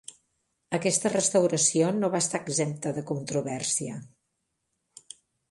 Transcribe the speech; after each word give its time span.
Aquesta 0.77 1.11
restauració 1.11 1.89
no 1.97 2.09
va 2.15 2.21
estar 2.27 2.41
exempta 2.47 2.95
de 2.97 3.05
controvèrsia. 3.13 4.01